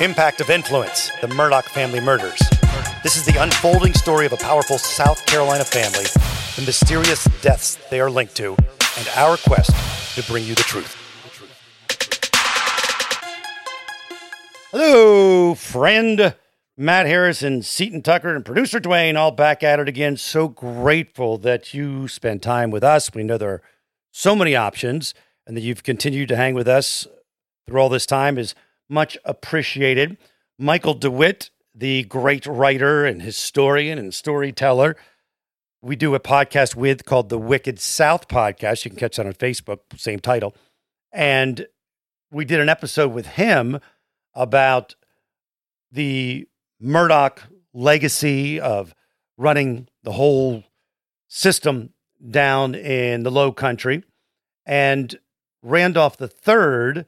[0.00, 2.40] Impact of Influence The Murdaugh Family Murders.
[3.02, 6.04] This is the unfolding story of a powerful South Carolina family,
[6.56, 8.56] the mysterious deaths they are linked to,
[8.96, 9.70] and our quest
[10.14, 10.96] to bring you the truth.
[14.70, 16.34] Hello, friend.
[16.78, 20.16] Matt Harris and Seton Tucker and producer Dwayne all back at it again.
[20.16, 23.12] So grateful that you spend time with us.
[23.12, 23.62] We know there are
[24.10, 25.12] so many options
[25.46, 27.06] and that you've continued to hang with us
[27.66, 28.54] through all this time is
[28.90, 30.18] much appreciated.
[30.58, 34.96] Michael DeWitt, the great writer and historian and storyteller,
[35.82, 38.84] we do a podcast with called the Wicked South Podcast.
[38.84, 40.54] You can catch that on Facebook, same title.
[41.12, 41.66] And
[42.30, 43.80] we did an episode with him
[44.34, 44.94] about
[45.90, 46.46] the
[46.82, 47.38] Murdaugh
[47.72, 48.94] legacy of
[49.38, 50.64] running the whole
[51.28, 51.94] system
[52.30, 54.04] down in the low country.
[54.66, 55.18] And
[55.62, 57.04] Randolph III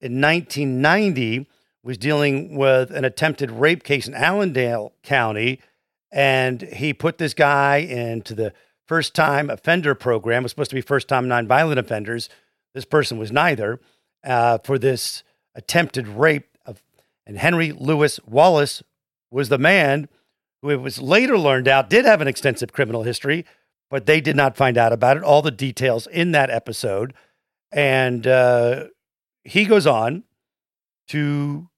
[0.00, 1.46] in 1990
[1.82, 5.60] was dealing with an attempted rape case in Allendale County.
[6.10, 8.52] And he put this guy into the
[8.86, 10.42] first time offender program.
[10.42, 12.28] It was supposed to be first time nonviolent offenders.
[12.74, 13.80] This person was neither
[14.24, 15.22] uh, for this
[15.54, 16.82] attempted rape of,
[17.26, 18.82] and Henry Louis Wallace
[19.30, 20.08] was the man
[20.62, 23.44] who it was later learned out did have an extensive criminal history,
[23.90, 25.22] but they did not find out about it.
[25.22, 27.14] All the details in that episode.
[27.72, 28.86] And uh,
[29.46, 30.24] he goes on
[31.08, 31.68] to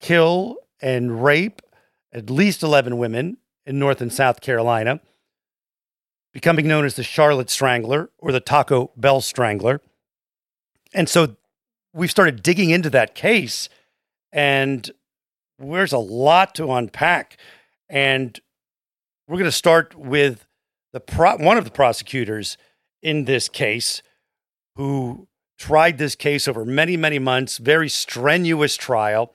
[0.00, 1.60] kill and rape
[2.12, 5.00] at least 11 women in North and South Carolina,
[6.32, 9.80] becoming known as the Charlotte Strangler or the Taco Bell Strangler.
[10.94, 11.36] And so
[11.92, 13.68] we've started digging into that case,
[14.30, 14.88] and
[15.58, 17.36] there's a lot to unpack.
[17.88, 18.38] And
[19.26, 20.46] we're going to start with
[20.92, 22.56] the pro- one of the prosecutors
[23.02, 24.02] in this case
[24.76, 25.26] who
[25.58, 29.32] tried this case over many, many months, very strenuous trial.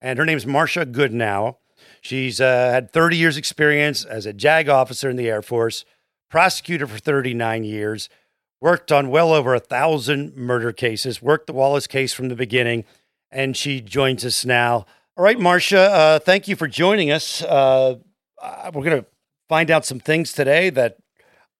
[0.00, 1.56] And her name's Marsha Goodenow.
[2.00, 5.84] She's uh, had 30 years' experience as a JAG officer in the Air Force,
[6.30, 8.08] prosecutor for 39 years,
[8.60, 12.84] worked on well over a thousand murder cases, worked the Wallace case from the beginning,
[13.30, 14.86] and she joins us now.
[15.16, 17.42] All right, Marsha, uh, thank you for joining us.
[17.42, 17.96] Uh,
[18.72, 19.06] we're going to
[19.48, 20.98] find out some things today that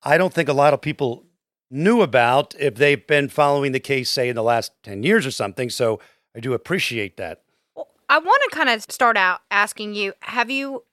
[0.03, 1.26] I don't think a lot of people
[1.71, 5.31] knew about if they've been following the case, say, in the last 10 years or
[5.31, 5.71] something.
[5.71, 6.01] So
[6.35, 7.43] I do appreciate that.
[7.75, 10.85] Well, I want to kind of start out asking you have you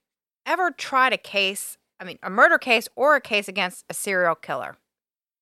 [0.46, 4.36] ever tried a case, I mean, a murder case or a case against a serial
[4.36, 4.78] killer?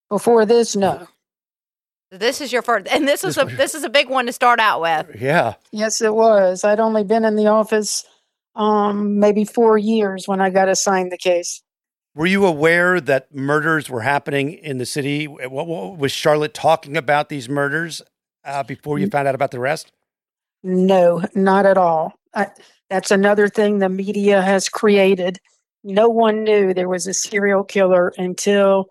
[0.09, 1.07] Before this, no.
[2.11, 4.59] This is your first, and this is a this is a big one to start
[4.59, 5.15] out with.
[5.21, 5.53] Yeah.
[5.71, 6.65] Yes, it was.
[6.65, 8.03] I'd only been in the office
[8.55, 11.63] um, maybe four years when I got assigned the case.
[12.13, 15.27] Were you aware that murders were happening in the city?
[15.27, 18.01] What, what, was Charlotte talking about these murders
[18.43, 19.93] uh, before you found out about the rest?
[20.61, 22.13] No, not at all.
[22.33, 22.47] I,
[22.89, 25.39] that's another thing the media has created.
[25.83, 28.87] No one knew there was a serial killer until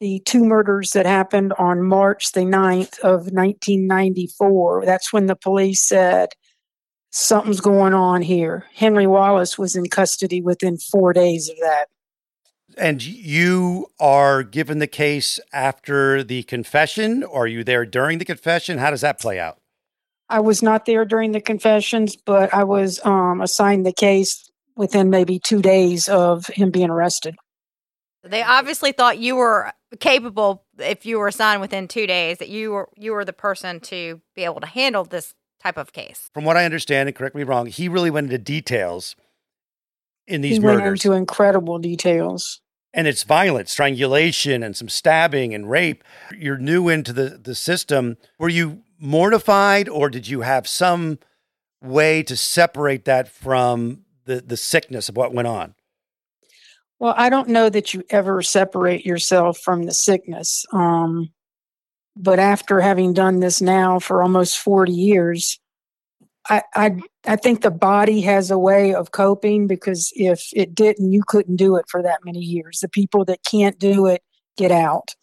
[0.00, 4.84] the two murders that happened on March the 9th of 1994.
[4.84, 6.28] That's when the police said,
[7.10, 8.66] something's going on here.
[8.74, 11.88] Henry Wallace was in custody within four days of that.
[12.78, 17.24] And you are given the case after the confession?
[17.24, 18.78] Or are you there during the confession?
[18.78, 19.58] How does that play out?
[20.28, 25.10] I was not there during the confessions, but I was um, assigned the case within
[25.10, 27.36] maybe two days of him being arrested.
[28.22, 32.72] They obviously thought you were capable if you were assigned within two days that you
[32.72, 36.28] were you were the person to be able to handle this type of case.
[36.34, 39.16] From what I understand, and correct me wrong, he really went into details
[40.26, 40.82] in these he murders.
[40.82, 42.60] went into incredible details
[42.94, 46.02] and it's violent, strangulation and some stabbing and rape.
[46.36, 48.16] You're new into the, the system.
[48.38, 51.18] Were you mortified, or did you have some
[51.82, 55.74] way to separate that from the the sickness of what went on?
[56.98, 60.66] Well, I don't know that you ever separate yourself from the sickness.
[60.72, 61.30] Um,
[62.16, 65.60] but after having done this now for almost 40 years,
[66.48, 71.12] I, I I think the body has a way of coping because if it didn't,
[71.12, 72.80] you couldn't do it for that many years.
[72.80, 74.22] The people that can't do it
[74.56, 75.14] get out.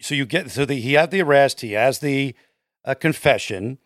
[0.00, 2.34] So you get so the, he had the arrest, he has the
[2.84, 3.78] uh, confession,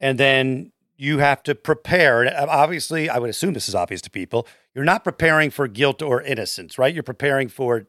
[0.00, 2.24] and then you have to prepare.
[2.26, 4.46] Uh, obviously, I would assume this is obvious to people.
[4.74, 6.94] You're not preparing for guilt or innocence, right?
[6.94, 7.88] You're preparing for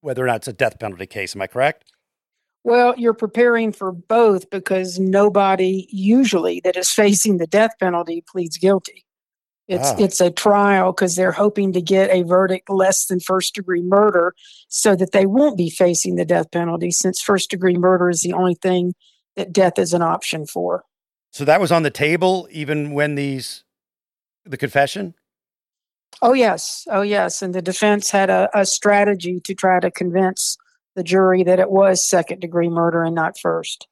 [0.00, 1.36] whether or not it's a death penalty case.
[1.36, 1.92] Am I correct?
[2.62, 8.58] Well, you're preparing for both because nobody usually that is facing the death penalty pleads
[8.58, 9.06] guilty.
[9.66, 9.96] It's Ah.
[9.98, 14.34] it's a trial because they're hoping to get a verdict less than first degree murder
[14.68, 18.32] so that they won't be facing the death penalty since first degree murder is the
[18.32, 18.94] only thing
[19.36, 20.82] that death is an option for.
[21.30, 23.62] So that was on the table even when these
[24.44, 25.14] the confession.
[26.20, 30.58] Oh yes, oh yes, and the defense had a, a strategy to try to convince
[31.00, 33.88] the jury that it was second degree murder and not first.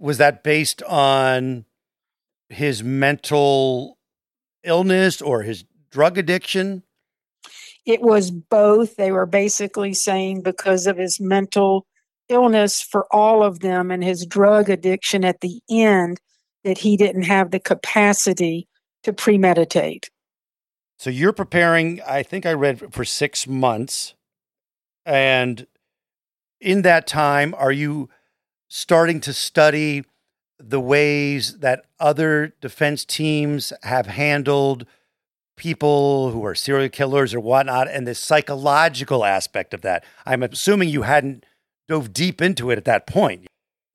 [0.00, 1.64] Was that based on
[2.48, 3.98] his mental
[4.64, 6.82] illness or his drug addiction?
[7.86, 8.96] It was both.
[8.96, 11.86] They were basically saying because of his mental
[12.28, 16.20] illness for all of them and his drug addiction at the end
[16.64, 18.66] that he didn't have the capacity
[19.04, 20.10] to premeditate.
[20.98, 24.14] So you're preparing, I think I read for six months.
[25.06, 25.68] And
[26.60, 28.08] in that time, are you
[28.68, 30.04] starting to study
[30.58, 34.86] the ways that other defense teams have handled
[35.56, 40.04] people who are serial killers or whatnot and the psychological aspect of that?
[40.26, 41.44] I'm assuming you hadn't
[41.88, 43.46] dove deep into it at that point.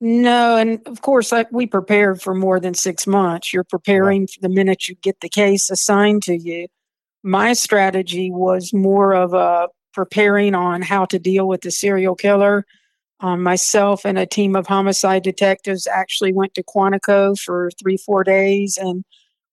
[0.02, 3.54] No, and of course, I, we prepared for more than six months.
[3.54, 6.68] You're preparing for the minute you get the case assigned to you.
[7.24, 12.66] My strategy was more of a preparing on how to deal with the serial killer.
[13.22, 18.24] Um, myself and a team of homicide detectives actually went to Quantico for three, four
[18.24, 19.04] days and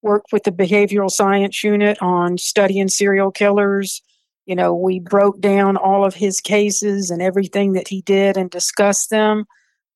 [0.02, 4.02] worked with the behavioral science unit on studying serial killers.
[4.46, 8.50] You know, we broke down all of his cases and everything that he did and
[8.50, 9.46] discussed them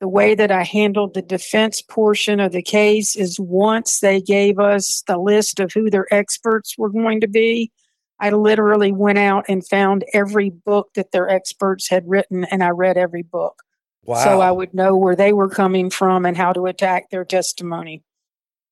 [0.01, 4.59] the way that I handled the defense portion of the case is once they gave
[4.59, 7.73] us the list of who their experts were going to be,
[8.19, 12.71] I literally went out and found every book that their experts had written and I
[12.71, 13.63] read every book.
[14.05, 14.23] Wow.
[14.25, 18.03] So I would know where they were coming from and how to attack their testimony.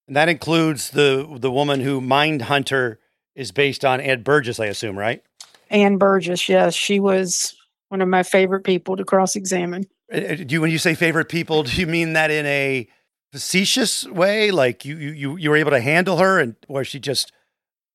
[0.07, 3.01] and that includes the the woman who Mind Hunter
[3.35, 5.23] is based on Ed Burgess, I assume, right?
[5.71, 7.57] Ann Burgess, yes, she was
[7.89, 9.87] one of my favorite people to cross examine.
[10.13, 12.87] Uh, uh, Do you, when you say favorite people, do you mean that in a
[13.33, 14.51] facetious way?
[14.53, 17.33] Like you, you, you, you were able to handle her, and was she just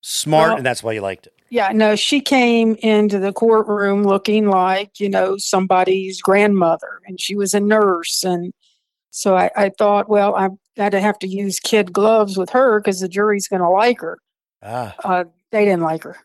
[0.01, 1.33] smart, Well- and that's why you liked it?
[1.51, 7.35] Yeah, no, she came into the courtroom looking like, you know, somebody's grandmother, and she
[7.35, 8.23] was a nurse.
[8.23, 8.53] And
[9.09, 12.79] so I, I thought, well, I got to have to use kid gloves with her
[12.79, 14.19] because the jury's going to like her.
[14.61, 16.17] Ah, Uh, they didn't like her.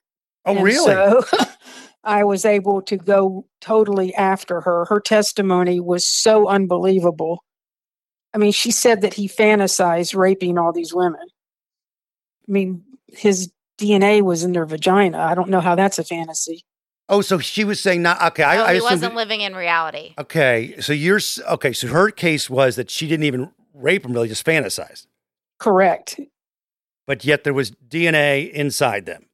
[0.45, 0.93] oh, And really?
[0.93, 1.23] So
[2.05, 4.85] I was able to go totally after her.
[4.85, 7.43] Her testimony was so unbelievable.
[8.35, 11.21] I mean, she said that he fantasized raping all these women.
[12.47, 15.19] I mean, his DNA was in their vagina.
[15.19, 16.65] I don't know how that's a fantasy.
[17.09, 18.45] oh, so she was saying not okay.
[18.45, 20.15] I, no, I he wasn't it- living in reality.
[20.19, 21.73] okay, so you're okay.
[21.73, 25.07] So her case was that she didn't even rape him; really, just fantasized.
[25.59, 26.19] Correct.
[27.07, 29.27] But yet there was DNA inside them.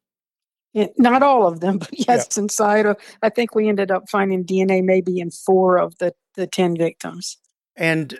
[0.72, 4.44] Yeah, Not all of them, but yes, inside of, I think we ended up finding
[4.44, 7.38] DNA maybe in four of the, the 10 victims.
[7.76, 8.18] And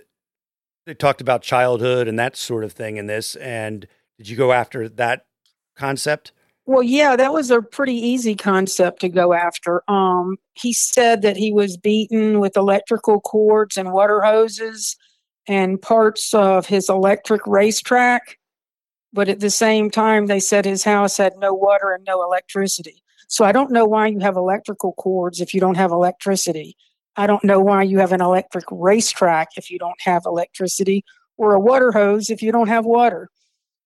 [0.87, 3.37] they talked about childhood and that sort of thing in this.
[3.37, 3.87] And
[4.19, 5.27] did you go after that
[5.81, 6.33] concept?
[6.67, 9.83] Well, yeah, that was a pretty easy concept to go after.
[9.89, 14.97] Um, he said that he was beaten with electrical cords and water hoses
[15.49, 18.39] and parts of his electric racetrack.
[19.13, 23.03] But at the same time, they said his house had no water and no electricity.
[23.27, 26.77] So I don't know why you have electrical cords if you don't have electricity.
[27.17, 31.05] I don't know why you have an electric racetrack if you don't have electricity
[31.37, 33.29] or a water hose if you don't have water.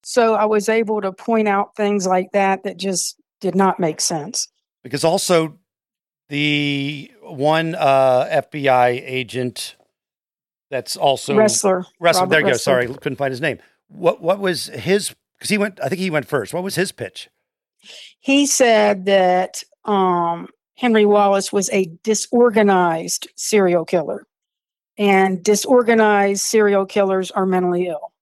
[0.05, 4.01] So I was able to point out things like that that just did not make
[4.01, 4.49] sense.
[4.83, 5.59] Because also
[6.29, 9.77] the one uh, FBI agent
[10.71, 11.85] that's also Ressler.
[12.01, 12.53] Robert there you go.
[12.55, 13.59] Sorry, couldn't find his name.
[13.89, 15.15] What what was his?
[15.39, 15.79] Because he went.
[15.83, 16.53] I think he went first.
[16.55, 17.29] What was his pitch?
[18.21, 24.27] He said that um, Henry Wallace was a disorganized serial killer.
[24.97, 28.13] and disorganized serial killers are mentally ill.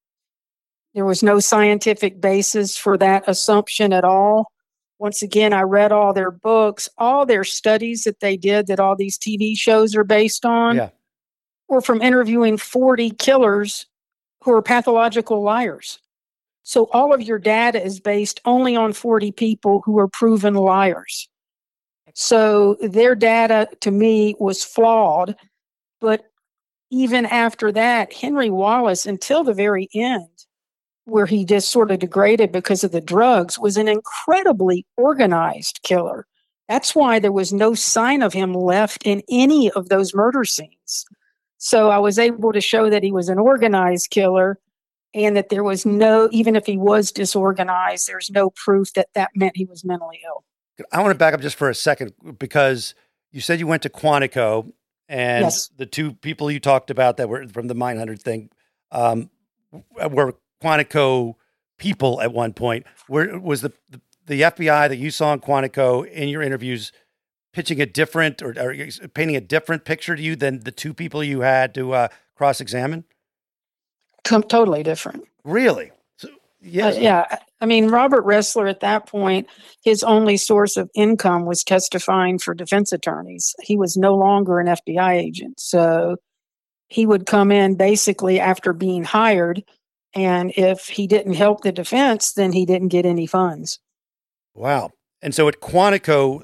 [0.95, 4.53] There was no scientific basis for that assumption at all.
[4.99, 8.95] Once again, I read all their books, all their studies that they did that all
[8.95, 10.91] these TV shows are based on Yeah.
[11.69, 13.87] were from interviewing 40 killers
[14.45, 15.99] who are pathological liars.
[16.63, 21.29] So all of your data is based only on 40 people who are proven liars.
[22.15, 25.35] So their data to me was flawed.
[26.01, 26.27] But
[26.91, 30.42] even after that, Henry Wallace, until the very end,
[31.05, 36.27] where he just sort of degraded because of the drugs, was an incredibly organized killer.
[36.69, 41.05] That's why there was no sign of him left in any of those murder scenes.
[41.59, 44.59] So I was able to show that he was an organized killer
[45.15, 49.31] and that there was no, even if he was disorganized, there's no proof that that
[49.35, 50.45] meant he was mentally ill.
[50.91, 52.95] I want to back up just for a second because
[53.31, 54.73] you said you went to Quantico
[55.09, 55.69] and Yes.
[55.77, 58.51] the two people you talked about that were from the Mindhunter thing
[58.91, 59.31] um,
[60.11, 61.35] were Quantico
[61.79, 62.87] people at one point.
[63.09, 66.93] Where was the, the the FBI that you saw in Quantico in your interviews
[67.53, 68.75] pitching a different or, or
[69.15, 72.61] painting a different picture to you than the two people you had to uh, cross
[72.61, 73.05] examine?
[74.25, 75.25] Totally different.
[75.45, 75.91] Really?
[76.17, 77.39] So, Uh, yeah.
[77.61, 79.49] I mean, Robert Ressler at that point,
[79.85, 83.55] his only source of income was testifying for defense attorneys.
[83.63, 85.61] He was no longer an FBI agent.
[85.61, 86.17] So
[86.89, 89.65] he would come in basically after being hired.
[90.15, 93.81] And if he didn't help the defense, then he didn't get any funds.
[94.55, 94.91] Wow.
[95.23, 96.43] And so at Quantico,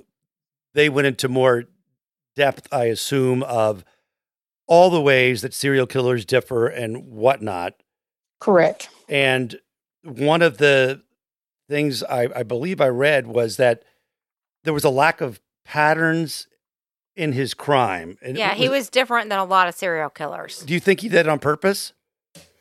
[0.75, 1.65] they went into more
[2.37, 3.85] depth, I assume, of
[4.67, 7.75] all the ways that serial killers differ and whatnot.
[8.41, 8.89] Correct.
[9.09, 9.59] And
[10.03, 11.03] one of the
[11.69, 13.83] things I, I believe I read was that
[14.65, 16.47] there was a lack of patterns
[17.17, 18.17] in his crime.
[18.23, 20.61] And Yeah, he was different than a lot of serial killers.
[20.61, 21.93] Do you think he did it on purpose?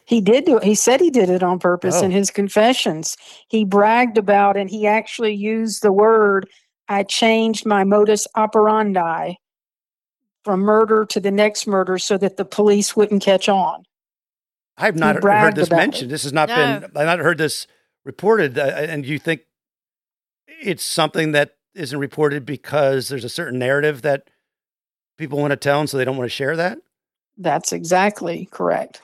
[0.07, 0.63] He did do it.
[0.63, 2.15] He said he did it on purpose in Oh.
[2.15, 3.17] his confessions.
[3.49, 6.47] He bragged about and he actually used the word
[6.87, 9.33] I changed my modus operandi
[10.45, 13.83] from murder to the next murder so that the police wouldn't catch on.
[14.77, 16.09] I've not heard this mentioned.
[16.09, 16.13] it.
[16.13, 16.85] This has not been.
[16.85, 17.67] I've not heard this
[18.05, 18.57] reported.
[18.57, 19.41] Uh, and you think
[20.47, 24.29] it's something that isn't reported because there's a certain narrative that
[25.17, 26.77] people want to tell, and so they don't want to share that.
[27.37, 29.01] That's exactly correct.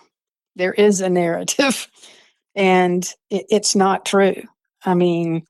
[0.55, 1.87] There is a narrative,
[2.55, 4.41] and it, it's not true.
[4.85, 5.45] I mean,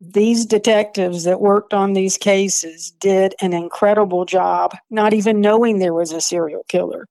[0.00, 5.94] these detectives that worked on these cases did an incredible job, not even knowing there
[5.94, 7.06] was a serial killer.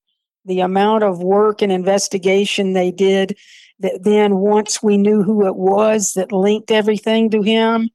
[0.45, 3.35] The amount of work and investigation they did,
[3.79, 7.89] that then once we knew who it was that linked everything to him,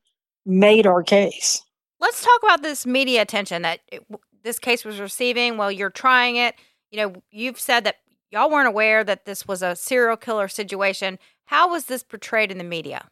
[0.45, 1.63] made our case.
[2.01, 4.05] Let's talk about this media attention that it,
[4.43, 6.55] this case was receiving while you're trying it.
[6.91, 7.97] You know, you've said that
[8.31, 11.19] y'all weren't aware that this was a serial killer situation.
[11.47, 13.09] How was this portrayed in the media?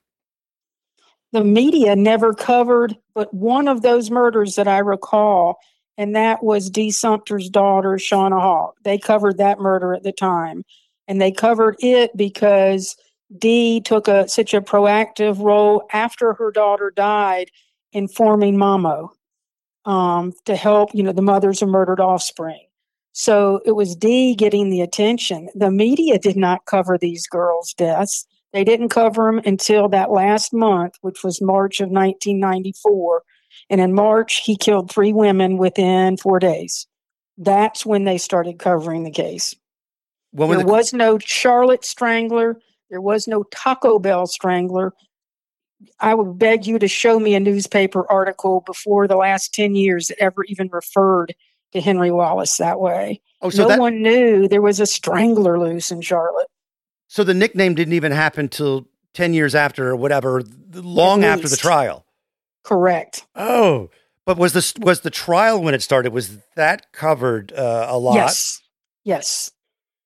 [1.32, 5.58] the media never covered but one of those murders that I recall,
[5.96, 8.74] and that was Dee Sumpter's daughter, Shauna Hall.
[8.84, 10.64] They covered that murder at the time,
[11.06, 12.96] and they covered it because
[13.36, 17.50] Dee took a such a proactive role after her daughter died,
[17.92, 19.10] informing Mamo
[19.84, 22.67] um, to help you know the mothers of murdered offspring.
[23.18, 25.48] So it was Dee getting the attention.
[25.52, 28.24] The media did not cover these girls' deaths.
[28.52, 33.22] They didn't cover them until that last month, which was March of 1994.
[33.70, 36.86] And in March, he killed three women within four days.
[37.36, 39.52] That's when they started covering the case.
[40.32, 42.60] There the, was no Charlotte Strangler.
[42.88, 44.94] There was no Taco Bell Strangler.
[45.98, 50.06] I would beg you to show me a newspaper article before the last 10 years
[50.06, 51.34] that ever even referred
[51.72, 53.20] to Henry Wallace that way.
[53.42, 56.48] oh, so no that one knew there was a strangler loose in Charlotte.
[57.06, 60.42] so the nickname didn't even happen till ten years after or whatever,
[60.74, 62.04] long after the trial.
[62.64, 63.26] Correct.
[63.34, 63.90] Oh,
[64.26, 66.12] but was this was the trial when it started?
[66.12, 68.14] Was that covered uh, a lot?
[68.14, 68.60] Yes.
[69.04, 69.50] Yes.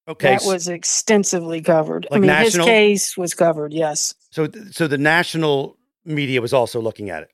[0.09, 0.31] Okay.
[0.31, 2.07] that was extensively covered.
[2.11, 3.73] I mean, national- his case was covered.
[3.73, 4.15] Yes.
[4.31, 7.29] so so the national media was also looking at it.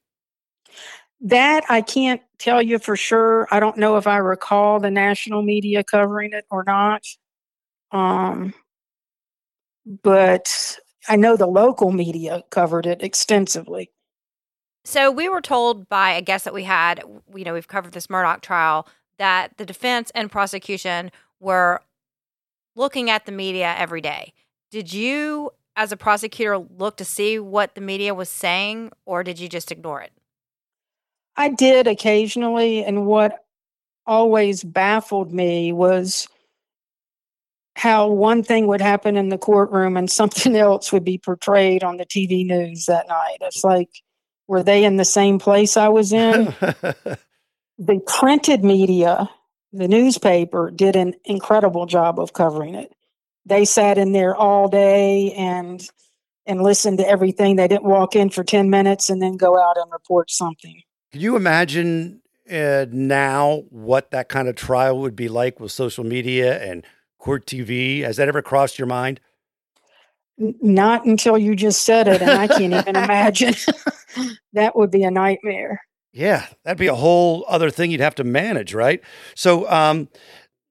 [1.20, 3.48] That I can't tell you for sure.
[3.50, 7.02] I don't know if I recall the national media covering it or not.
[7.90, 8.54] Um,
[10.02, 13.90] but I know the local media covered it extensively.
[14.84, 17.02] So we were told by a guest that we had,
[17.34, 21.10] you know, we've covered this Murdaugh trial, that the defense and prosecution
[21.40, 21.82] were
[22.76, 24.32] looking at the media every day.
[24.70, 29.40] Did you, as a prosecutor, look to see what the media was saying, or did
[29.40, 30.12] you just ignore it?
[31.38, 33.44] I did occasionally, and what
[34.04, 36.26] always baffled me was
[37.76, 41.96] how one thing would happen in the courtroom and something else would be portrayed on
[41.96, 43.36] the TV news that night.
[43.42, 43.88] It's like,
[44.48, 46.46] were they in the same place I was in?
[47.78, 49.30] the printed media,
[49.72, 52.92] the newspaper, did an incredible job of covering it.
[53.46, 55.88] They sat in there all day and
[56.46, 57.54] and listened to everything.
[57.54, 60.82] They didn't walk in for 10 minutes and then go out and report something.
[61.12, 66.04] Can you imagine uh, now what that kind of trial would be like with social
[66.04, 66.84] media and
[67.18, 68.02] court TV?
[68.02, 69.20] Has that ever crossed your mind?
[70.36, 73.54] Not until you just said it, and I can't even imagine.
[74.52, 75.80] that would be a nightmare.
[76.12, 79.00] Yeah, that'd be a whole other thing you'd have to manage, right?
[79.34, 80.08] So, um,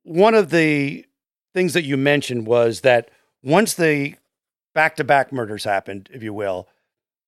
[0.03, 1.06] one of the
[1.53, 3.10] things that you mentioned was that
[3.44, 4.15] once the
[4.74, 6.67] back to back murders happened, if you will,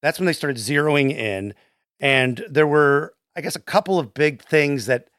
[0.01, 1.53] that's when they started zeroing in.
[1.99, 5.09] And there were, I guess, a couple of big things that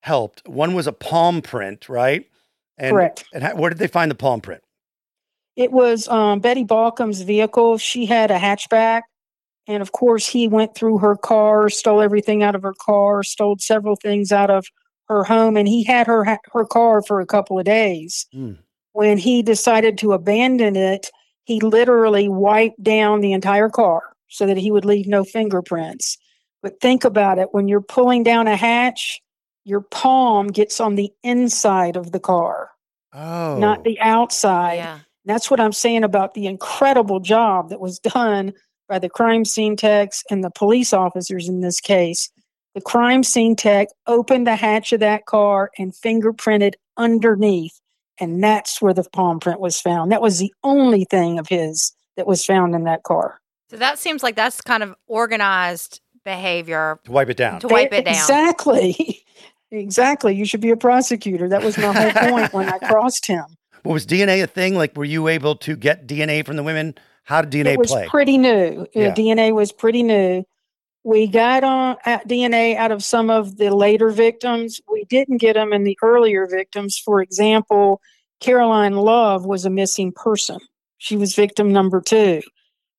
[0.00, 0.46] helped.
[0.46, 2.26] One was a palm print, right?
[2.78, 3.24] And, Correct.
[3.32, 4.62] And how, where did they find the palm print?
[5.56, 7.78] It was um, Betty Baucom's vehicle.
[7.78, 9.02] She had a hatchback.
[9.66, 13.56] And of course, he went through her car, stole everything out of her car, stole
[13.58, 14.66] several things out of
[15.08, 18.26] her home, and he had her her car for a couple of days.
[18.34, 18.58] Mm.
[18.92, 21.10] When he decided to abandon it,
[21.44, 26.18] he literally wiped down the entire car so that he would leave no fingerprints.
[26.66, 29.22] But think about it when you're pulling down a hatch,
[29.64, 32.70] your palm gets on the inside of the car,
[33.14, 34.78] Oh, not the outside.
[34.78, 34.98] Yeah.
[35.26, 38.52] That's what I'm saying about the incredible job that was done
[38.88, 42.32] by the crime scene techs and the police officers in this case.
[42.74, 47.80] The crime scene tech opened the hatch of that car and fingerprinted underneath.
[48.18, 50.10] And that's where the palm print was found.
[50.10, 53.38] That was the only thing of his that was found in that car.
[53.70, 57.60] So that seems like that's kind of organized behavior to wipe it down.
[57.60, 58.14] to wipe it down.
[58.14, 59.24] Exactly.
[59.70, 60.34] exactly.
[60.34, 61.48] You should be a prosecutor.
[61.48, 63.44] That was my whole point when I crossed him.
[63.84, 64.74] Well, was DNA a thing?
[64.74, 66.96] Like, were you able to get DNA from the women?
[67.24, 68.06] How did DNA it was play?
[68.08, 68.82] pretty new.
[68.82, 69.14] Uh, Yeah.
[69.14, 70.44] DNA was pretty new.
[71.04, 74.80] We got on uh, DNA out of some of the later victims.
[74.92, 76.98] We didn't get them in the earlier victims.
[76.98, 78.00] For example,
[78.40, 80.58] Caroline Love was a missing person.
[80.98, 82.42] She was victim number two.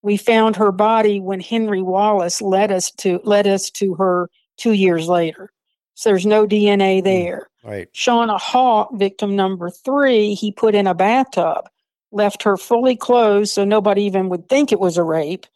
[0.02, 4.74] We found her body when Henry Wallace led us to led us to her two
[4.74, 5.52] years later.
[5.96, 7.48] So there's no DNA there.
[7.64, 7.92] right.
[7.92, 11.66] Shauna Hawk, victim number three, he put in a bathtub,
[12.12, 15.48] left her fully clothed so nobody even would think it was a rape,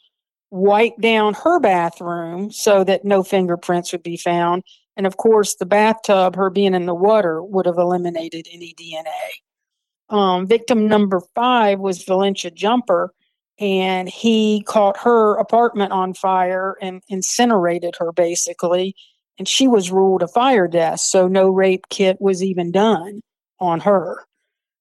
[0.49, 4.63] wiped down her bathroom so that no fingerprints would be found.
[4.97, 10.15] And of course, the bathtub, her being in the water, would have eliminated any DNA.
[10.15, 13.13] Um, victim number five was Valencia Jumper,
[13.61, 18.95] and he caught her apartment on fire and incinerated her basically
[19.41, 23.21] and she was ruled a fire death, so no rape kit was even done
[23.59, 24.23] on her.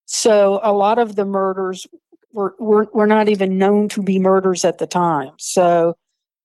[0.05, 1.87] So a lot of the murders
[2.31, 5.31] were, were were not even known to be murders at the time.
[5.39, 5.95] So,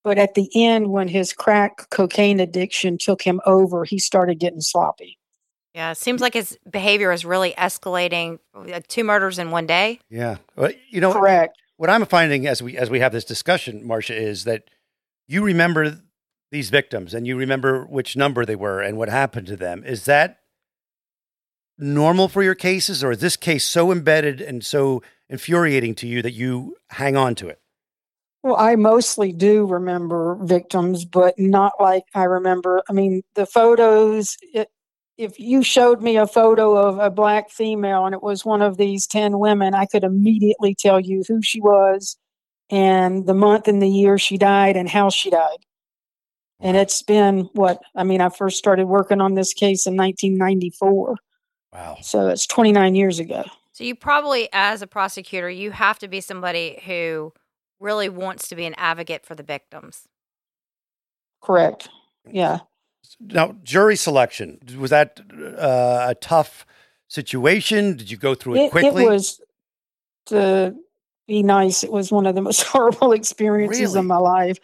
[0.03, 4.61] but at the end, when his crack cocaine addiction took him over, he started getting
[4.61, 5.19] sloppy.
[5.75, 8.39] Yeah, it seems like his behavior is really escalating.
[8.55, 9.99] Uh, two murders in one day.
[10.09, 10.37] Yeah.
[10.55, 11.55] Well, you know, Correct.
[11.77, 14.69] What I'm finding as we as we have this discussion, Marsha, is that
[15.27, 16.01] you remember
[16.51, 19.83] these victims and you remember which number they were and what happened to them.
[19.85, 20.39] Is that
[21.77, 26.21] normal for your cases, or is this case so embedded and so infuriating to you
[26.21, 27.59] that you hang on to it?
[28.43, 32.81] Well, I mostly do remember victims, but not like I remember.
[32.89, 34.37] I mean, the photos.
[34.53, 34.69] It,
[35.17, 38.77] if you showed me a photo of a black female and it was one of
[38.77, 42.17] these 10 women, I could immediately tell you who she was
[42.69, 45.57] and the month and the year she died and how she died.
[46.59, 47.81] And it's been what?
[47.95, 51.17] I mean, I first started working on this case in 1994.
[51.73, 51.97] Wow.
[52.01, 53.43] So it's 29 years ago.
[53.73, 57.33] So you probably, as a prosecutor, you have to be somebody who
[57.79, 60.07] really wants to be an advocate for the victims.
[61.43, 61.89] Correct.
[62.25, 62.59] Yeah.
[63.19, 65.19] Now, jury selection was that
[65.57, 66.65] uh, a tough
[67.07, 67.95] situation?
[67.97, 69.03] Did you go through it, it, quickly?
[69.03, 69.41] it was
[70.27, 70.75] to
[71.27, 73.99] be nice it was one of the most horrible experiences Really?
[73.99, 74.57] of my life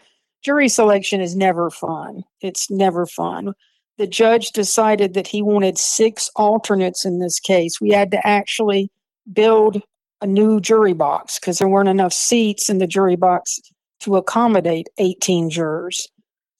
[0.43, 3.53] jury selection is never fun it's never fun
[3.97, 8.89] the judge decided that he wanted six alternates in this case we had to actually
[9.31, 9.81] build
[10.21, 13.59] a new jury box because there weren't enough seats in the jury box
[13.99, 16.07] to accommodate 18 jurors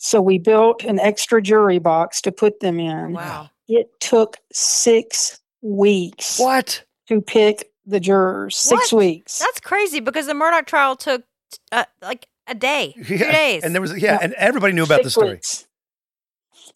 [0.06, 3.50] so we built an extra jury box to put them in Wow.
[3.70, 6.84] it took six weeks what?
[7.08, 8.56] to pick the jurors.
[8.58, 8.98] Six What?
[9.00, 9.40] weeks.
[9.40, 11.24] That's crazy because the Murdaugh trial took
[11.72, 13.64] uh, like a day, two days.
[13.64, 14.20] And there was yeah, Yeah.
[14.22, 15.30] and everybody knew about the Six story.
[15.32, 15.68] weeks.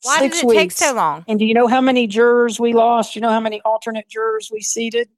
[0.03, 1.25] Why Six did it take so long?
[1.27, 3.15] And do you know how many jurors we lost?
[3.15, 5.09] You know how many alternate jurors we seated?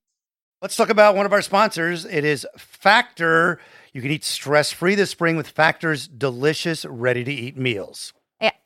[0.62, 2.06] Let's talk about one of our sponsors.
[2.06, 3.60] It is Factor.
[3.94, 8.14] You can eat stress free this spring with Factor's delicious, ready to eat meals.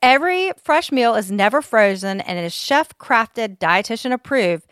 [0.02, 4.66] Every fresh meal is never frozen and is chef crafted, dietitian approved,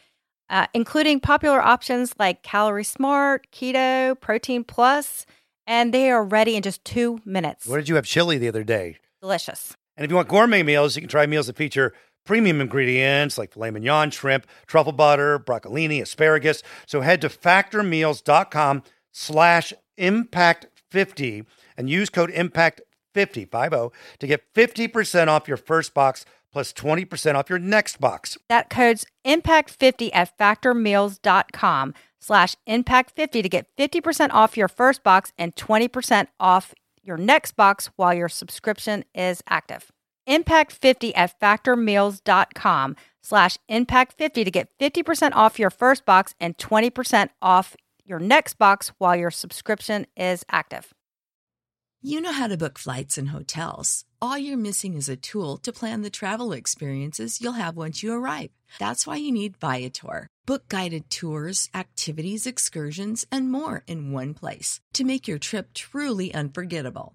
[0.49, 5.27] uh, including popular options like Calorie Smart, Keto, Protein Plus,
[5.67, 7.67] and they are ready in just two minutes.
[7.67, 8.99] Where did you have chili the other day?
[9.21, 9.75] Delicious.
[9.97, 13.53] And if you want gourmet meals, you can try meals that feature premium ingredients like
[13.53, 16.63] filet mignon, shrimp, truffle butter, broccolini, asparagus.
[16.87, 25.57] So head to factormeals.com slash impact50 and use code impact50 to get 50% off your
[25.57, 28.37] first box plus 20% off your next box.
[28.49, 35.57] That code's impact50 at factormeals.com slash impact50 to get 50% off your first box and
[35.57, 39.91] 20% off your next box while your subscription is active.
[40.29, 47.77] Impact50 at factormeals.com slash impact50 to get 50% off your first box and 20% off
[48.05, 50.93] your next box while your subscription is active.
[52.05, 54.05] You know how to book flights and hotels.
[54.21, 58.13] All you're missing is a tool to plan the travel experiences you'll have once you
[58.13, 58.51] arrive.
[58.81, 60.27] That's why you need Viator.
[60.45, 66.35] Book guided tours, activities, excursions, and more in one place to make your trip truly
[66.35, 67.15] unforgettable.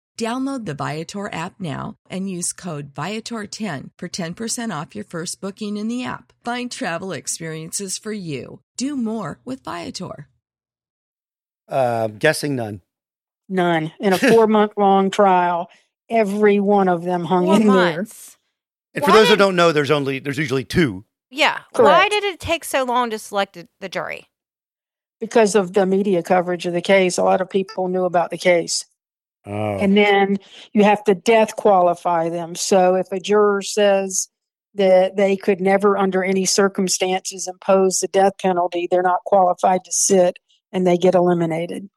[0.17, 5.77] Download the Viator app now and use code Viator10 for 10% off your first booking
[5.77, 6.31] in the app.
[6.43, 8.61] Find travel experiences for you.
[8.77, 10.27] Do more with Viator.
[11.67, 12.81] Uh, guessing none.
[13.49, 13.91] None.
[13.99, 15.69] In a four month long trial,
[16.09, 18.37] every one of them hung Four in months.
[18.93, 21.05] And for Why those who don't know, there's only there's usually two.
[21.29, 21.59] Yeah.
[21.73, 21.89] Correct.
[21.97, 24.27] Why did it take so long to select the- the jury?
[25.19, 27.19] because of the media coverage of the case.
[27.19, 28.85] A lot of people knew about the case.
[29.45, 29.77] Oh.
[29.77, 30.37] And then
[30.73, 32.55] you have to death qualify them.
[32.55, 34.29] So if a juror says
[34.75, 39.91] that they could never, under any circumstances, impose the death penalty, they're not qualified to
[39.91, 40.37] sit
[40.71, 41.89] and they get eliminated.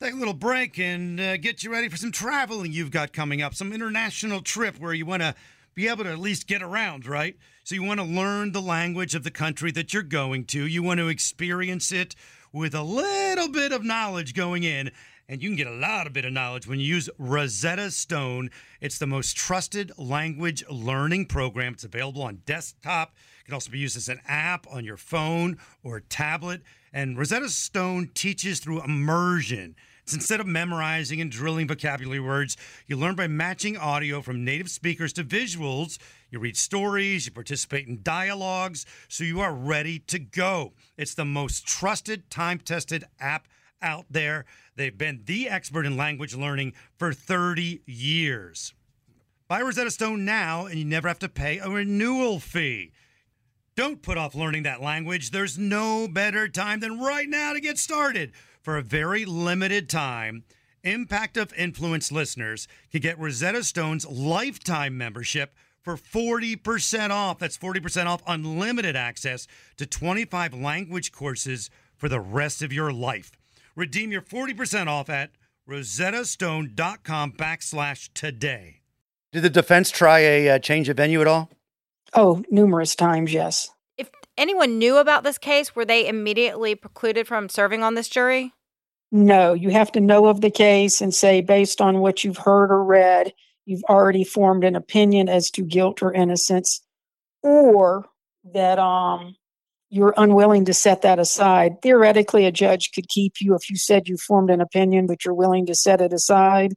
[0.00, 3.40] Take a little break and uh, get you ready for some traveling you've got coming
[3.40, 5.34] up, some international trip where you want to
[5.74, 7.36] be able to at least get around, right?
[7.64, 10.66] So you want to learn the language of the country that you're going to.
[10.66, 12.14] You want to experience it
[12.52, 14.90] with a little bit of knowledge going in.
[15.28, 18.50] And you can get a lot of bit of knowledge when you use Rosetta Stone.
[18.82, 21.72] It's the most trusted language learning program.
[21.72, 23.14] It's available on desktop.
[23.40, 26.60] It can also be used as an app on your phone or tablet.
[26.92, 29.76] And Rosetta Stone teaches through immersion.
[30.02, 34.68] It's instead of memorizing and drilling vocabulary words, you learn by matching audio from native
[34.68, 35.96] speakers to visuals.
[36.30, 40.74] You read stories, you participate in dialogues, so you are ready to go.
[40.98, 43.48] It's the most trusted, time tested app
[43.82, 44.44] out there.
[44.76, 48.74] They've been the expert in language learning for 30 years.
[49.48, 52.92] Buy Rosetta Stone now, and you never have to pay a renewal fee.
[53.76, 55.30] Don't put off learning that language.
[55.30, 58.32] There's no better time than right now to get started.
[58.62, 60.44] For a very limited time,
[60.84, 67.38] Impact of Influence listeners can get Rosetta Stone's lifetime membership for 40% off.
[67.38, 73.32] That's 40% off unlimited access to 25 language courses for the rest of your life.
[73.76, 75.30] Redeem your 40% off at
[75.68, 78.82] rosettastone.com backslash today.
[79.32, 81.50] Did the defense try a uh, change of venue at all?
[82.12, 83.70] Oh, numerous times, yes.
[83.98, 88.52] If anyone knew about this case, were they immediately precluded from serving on this jury?
[89.10, 92.70] No, you have to know of the case and say, based on what you've heard
[92.70, 93.32] or read,
[93.64, 96.80] you've already formed an opinion as to guilt or innocence,
[97.42, 98.06] or
[98.52, 99.36] that um,
[99.94, 101.80] you're unwilling to set that aside.
[101.80, 105.34] Theoretically, a judge could keep you if you said you formed an opinion, but you're
[105.34, 106.74] willing to set it aside.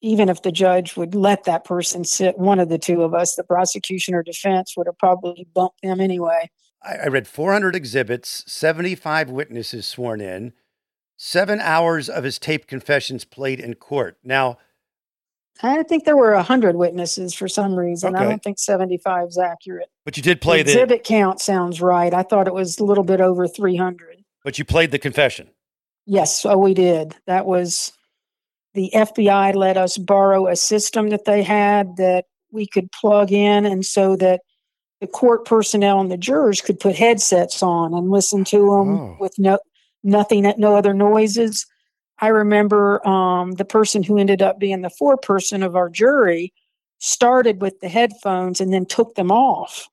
[0.00, 3.34] Even if the judge would let that person sit, one of the two of us,
[3.34, 6.48] the prosecution or defense, would have probably bumped them anyway.
[6.82, 10.52] I, I read 400 exhibits, 75 witnesses sworn in,
[11.16, 14.18] seven hours of his taped confessions played in court.
[14.22, 14.58] Now,
[15.62, 18.14] I think there were 100 witnesses for some reason.
[18.14, 19.90] I don't think 75 is accurate.
[20.10, 22.12] But you did play the the, exhibit count sounds right.
[22.12, 24.24] I thought it was a little bit over 300.
[24.42, 25.48] but you played the confession.
[26.04, 27.14] Yes, so we did.
[27.28, 27.92] That was
[28.74, 33.64] the FBI let us borrow a system that they had that we could plug in,
[33.64, 34.40] and so that
[35.00, 39.16] the court personnel and the jurors could put headsets on and listen to them Oh.
[39.20, 39.60] with no
[40.02, 41.66] nothing, at no other noises.
[42.18, 46.52] I remember um, the person who ended up being the foreperson of our jury
[46.98, 49.88] started with the headphones and then took them off.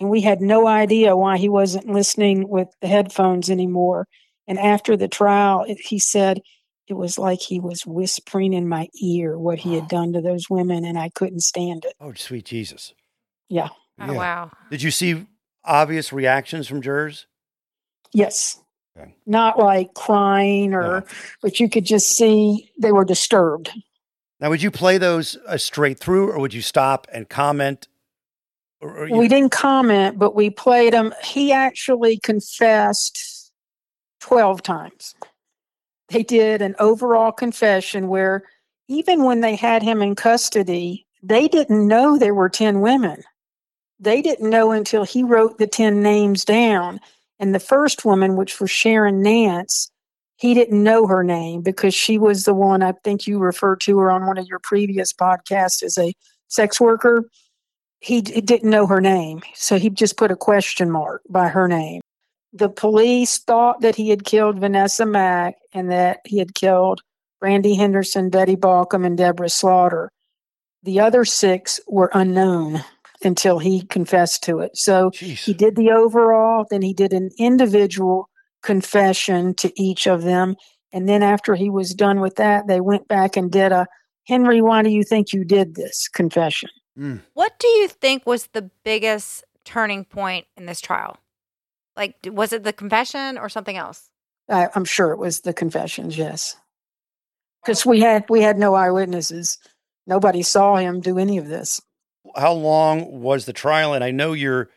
[0.00, 4.06] And we had no idea why he wasn't listening with the headphones anymore.
[4.48, 6.40] And after the trial, it, he said
[6.88, 10.50] it was like he was whispering in my ear what he had done to those
[10.50, 11.92] women, and I couldn't stand it.
[12.00, 12.94] Oh, sweet Jesus.
[13.48, 13.68] Yeah.
[14.00, 14.50] Oh, wow.
[14.70, 15.26] Did you see
[15.64, 17.26] obvious reactions from jurors?
[18.12, 18.60] Yes.
[18.98, 19.14] Okay.
[19.26, 21.02] Not like crying or, No.
[21.42, 23.70] but you could just see they were disturbed.
[24.40, 27.86] Now, would you play those uh, straight through, or would you stop and comment?
[28.80, 31.12] Or, or you- We didn't comment, but we played him.
[31.22, 33.52] He actually confessed
[34.20, 35.14] 12 times.
[36.08, 38.44] They did an overall confession where
[38.88, 43.22] even when they had him in custody, they didn't know there were 10 women.
[44.00, 47.00] They didn't know until he wrote the 10 names down.
[47.38, 49.90] And the first woman, which was Sharon Nance,
[50.36, 53.98] he didn't know her name because she was the one I think you referred to
[53.98, 56.14] her on one of your previous podcasts as a
[56.48, 57.26] sex worker
[58.00, 61.68] he, d- didn't know her name, so he just put a question mark by her
[61.68, 62.00] name.
[62.52, 67.02] The police thought that he had killed Vanessa Mack and that he had killed
[67.40, 70.10] Brandy Henderson, Betty Baucom, and Deborah Slaughter.
[70.82, 72.82] The other six were unknown
[73.22, 74.76] until he confessed to it.
[74.76, 78.28] So he did the overall, then he did an individual
[78.62, 80.56] confession to each of them.
[80.92, 83.86] And then after he was done with that, they went back and did a
[84.26, 86.68] Henry, why do you think you did this confession?
[87.00, 87.20] Mm.
[87.34, 91.16] What do you think was the biggest turning point in this trial?
[91.96, 94.10] Like, was it the confession or something else?
[94.48, 96.56] I, I'm sure it was the confessions, yes.
[97.62, 99.58] Because we had we had no eyewitnesses.
[100.06, 101.80] Nobody saw him do any of this.
[102.36, 103.92] How long was the trial?
[103.94, 104.70] And I know you're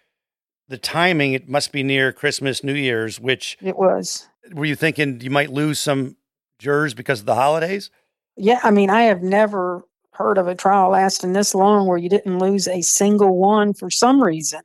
[0.67, 1.33] the timing.
[1.33, 3.19] It must be near Christmas, New Year's.
[3.19, 4.27] Which It was.
[4.53, 6.17] were you thinking you might lose some
[6.59, 7.89] jurors because of the holidays?
[8.35, 12.09] Yeah, I mean, I have never heard of a trial lasting this long where you
[12.09, 14.61] didn't lose a single one for some reason.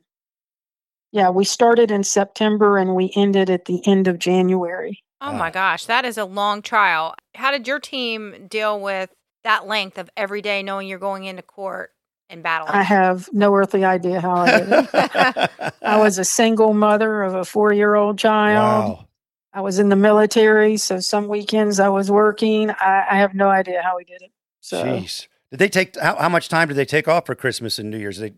[1.11, 5.03] Yeah, we started in September and we ended at the end of January.
[5.21, 7.15] Oh my gosh, that is a long trial.
[7.35, 9.11] How did your team deal with
[9.43, 11.91] that length of every day knowing you're going into court
[12.31, 12.73] and battling?
[12.75, 15.75] I have no earthly idea how I did it.
[15.83, 18.99] I was a single mother of a four year old child.
[18.99, 19.05] wow.
[19.53, 22.71] I was in the military, so some weekends I was working.
[22.71, 24.31] I, I have no idea how we did it.
[24.61, 25.27] So Jeez.
[25.51, 27.99] Did they take how, how much time did they take off for Christmas and New
[27.99, 28.19] Year's?
[28.19, 28.33] They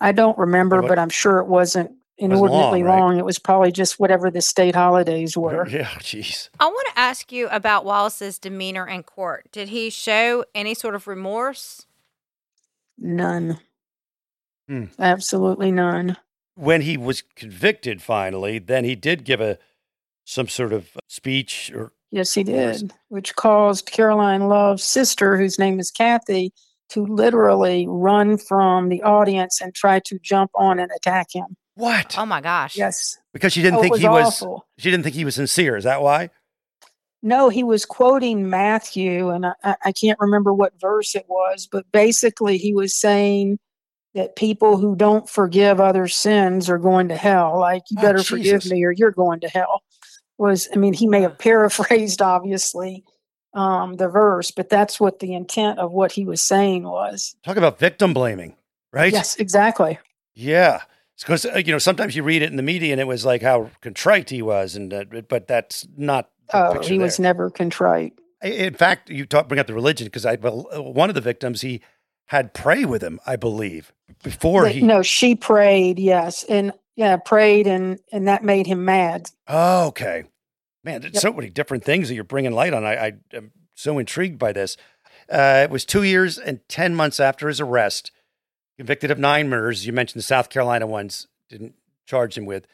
[0.00, 3.00] I don't remember, What- but I'm sure it wasn't Wasn't inordinately long, right?
[3.00, 3.18] long.
[3.18, 5.66] It was probably just whatever the state holidays were.
[5.68, 6.48] Yeah, jeez.
[6.60, 9.48] I want to ask you about Wallace's demeanor in court.
[9.52, 11.86] Did he show any sort of remorse?
[12.98, 13.58] None.
[14.68, 14.84] Hmm.
[14.98, 16.16] Absolutely none.
[16.56, 19.58] When he was convicted finally, then he did give a
[20.24, 25.80] some sort of speech or Yes, he did, which caused Caroline Love's sister, whose name
[25.80, 26.52] is Kathy,
[26.90, 31.56] to literally run from the audience and try to jump on and attack him.
[31.74, 32.14] what?
[32.16, 32.76] Oh my gosh.
[32.76, 33.18] Yes.
[33.32, 34.66] because she didn't Oh, think was he was awful.
[34.78, 35.76] she didn't think he was sincere.
[35.76, 36.30] Is that why?
[37.22, 41.66] No, he was quoting Matthew, and I, I I can't remember what verse it was,
[41.70, 43.58] but basically he was saying
[44.14, 47.58] that people who don't forgive other sins are going to hell.
[47.58, 49.82] Like, you Oh, better forgive me or you're going to hell.
[50.38, 53.04] Was, I mean, he may have paraphrased, obviously,
[53.54, 57.36] um, the verse, but that's what the intent of what he was saying was.
[57.44, 58.56] Talk about victim blaming,
[58.92, 59.12] right?
[59.12, 59.98] Yes, exactly.
[60.34, 60.82] Yeah.
[61.20, 63.40] Because uh, you know sometimes you read it in the media and it was like
[63.40, 66.30] how contrite he was, and uh, but that's not.
[66.50, 67.22] The Oh, he was there.
[67.24, 68.14] never contrite.
[68.42, 71.20] In fact, you talk bring up the religion because I bel- uh, one of the
[71.20, 71.80] victims he
[72.26, 73.92] had pray with him, I believe,
[74.24, 74.80] before he.
[74.82, 79.26] no, she prayed, yes, and yeah, prayed, and and that made him mad.
[79.48, 80.24] Oh, okay.
[80.84, 81.22] Man, there's Yep.
[81.22, 82.84] so many different things that you're bringing light on.
[82.84, 84.76] I, I am so intrigued by this.
[85.32, 88.10] Uh, it was two years and 10 months after his arrest,
[88.76, 89.86] convicted of nine murders.
[89.86, 91.74] You mentioned the South Carolina ones, didn't
[92.06, 92.66] charge him with.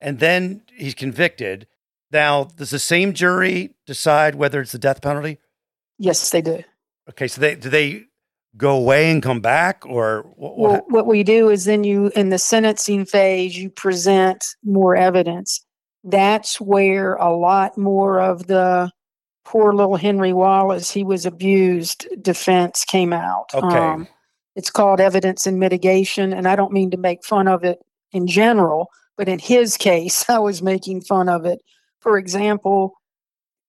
[0.00, 1.68] And then he's convicted.
[2.10, 5.38] Now, does the same jury decide whether it's the death penalty?
[5.98, 6.64] Yes, they do.
[7.10, 8.06] Okay, so they do they
[8.56, 10.56] go away and come back, or what?
[10.56, 14.94] what Well, what we do is then you, in the sentencing phase, you present more
[14.94, 15.64] evidence.
[16.04, 18.90] That's where a lot more of the
[19.44, 23.46] poor little Henry Wallace, he was abused defense came out.
[23.54, 24.10] Um, Okay.
[24.56, 26.32] it's called evidence and mitigation.
[26.32, 27.78] And I don't mean to make fun of it
[28.12, 31.60] in general, but in his case, I was making fun of it.
[32.00, 32.94] For example,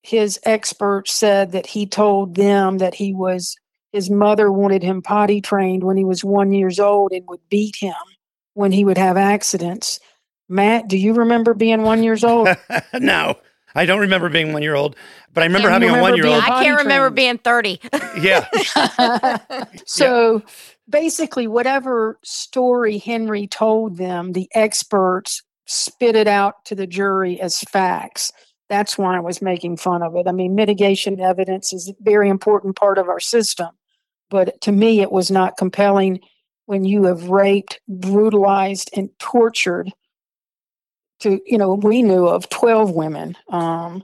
[0.02, 3.56] his expert said that he told them that he was
[3.94, 7.76] his mother wanted him potty trained when he was one years old and would beat
[7.78, 7.94] him
[8.56, 10.00] when he would have accidents.
[10.50, 12.50] Matt, do you remember being one years old?
[12.94, 13.36] no,
[13.76, 14.96] I don't remember being one year old,
[15.34, 16.42] but I remember can't having a one year old.
[16.44, 17.16] being- I can't remember training.
[17.16, 17.80] being 30.
[18.22, 18.48] Yeah.
[19.86, 20.44] so
[20.90, 27.60] basically, whatever story Henry told them, the experts spit it out to the jury as
[27.62, 28.32] facts.
[28.70, 30.28] That's why I was making fun of it.
[30.28, 33.70] I mean, mitigation evidence is a very important part of our system.
[34.30, 36.20] But to me, it was not compelling
[36.66, 39.92] when you have raped, brutalized, and tortured
[41.20, 43.36] to, you know, we knew of 12 women.
[43.50, 44.04] Um,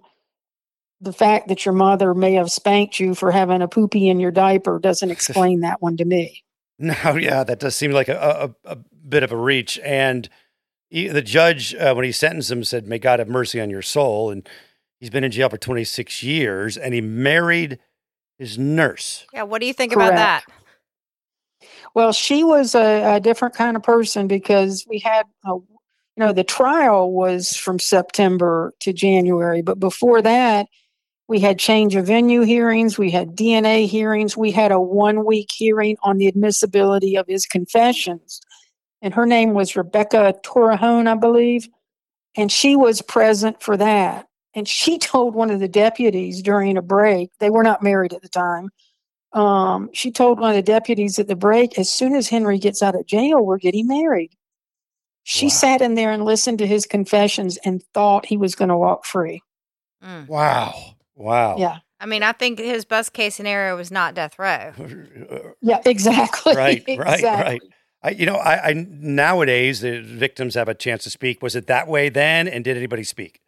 [1.02, 4.32] the fact that your mother may have spanked you for having a poopy in your
[4.32, 6.44] diaper doesn't explain that one to me.
[6.78, 9.80] No, yeah, that does seem like a, a, a bit of a reach.
[9.80, 10.30] And
[10.90, 13.82] he, the judge, uh, when he sentenced him, said, May God have mercy on your
[13.82, 14.32] soul.
[14.32, 14.48] And
[15.00, 17.80] he's been in jail for 26 years and he married
[18.40, 19.26] his nurse.
[19.34, 20.46] Yeah, what do you think about that?
[21.94, 25.68] Well, she was a, a different kind of person because we had, a, you
[26.18, 30.68] know, the trial was from September to January, but before that,
[31.28, 35.52] we had change of venue hearings, we had DNA hearings, we had a one week
[35.52, 38.42] hearing on the admissibility of his confessions.
[39.02, 41.68] And her name was Rebecca Torrejón, I believe.
[42.36, 44.29] And she was present for that.
[44.60, 48.22] And she told one of the deputies during a break, they were not married at
[48.22, 48.70] the time.
[49.34, 52.82] Um, she told one of the deputies at the break, as soon as Henry gets
[52.84, 54.32] out of jail, we're getting married.
[55.24, 55.50] She Wow.
[55.50, 59.06] sat in there and listened to his confessions and thought he was going to walk
[59.06, 59.42] free.
[60.04, 60.28] Mm.
[60.28, 60.96] Wow.
[61.16, 61.58] Wow.
[61.58, 61.80] Yeah.
[62.00, 64.74] I mean, I think his best case scenario was not death row.
[65.62, 66.56] Yeah, exactly.
[66.56, 67.62] right, right, right.
[68.02, 71.44] I, you know, I, I nowadays the victims have a chance to speak.
[71.44, 72.48] Was it that way then?
[72.48, 73.42] And did anybody speak?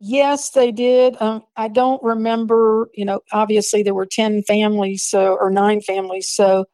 [0.00, 1.16] Yes, they did.
[1.20, 6.28] Um, I don't remember, you know, obviously there were 10 families, so, or nine families,
[6.28, 6.66] so